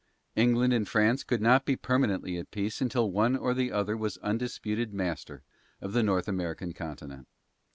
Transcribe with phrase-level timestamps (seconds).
[0.35, 4.17] England and France could not be permanently at peace until one or the other was
[4.17, 5.43] undisputed master
[5.79, 7.27] of the North American continent.